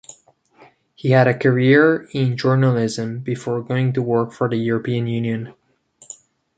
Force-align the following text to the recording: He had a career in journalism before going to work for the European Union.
He 0.95 1.11
had 1.11 1.27
a 1.27 1.37
career 1.37 2.09
in 2.11 2.35
journalism 2.35 3.19
before 3.19 3.61
going 3.61 3.93
to 3.93 4.01
work 4.01 4.31
for 4.33 4.49
the 4.49 4.57
European 4.57 5.05
Union. 5.05 5.53